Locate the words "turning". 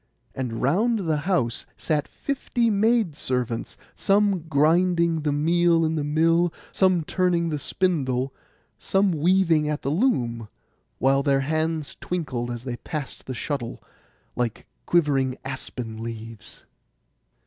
7.03-7.49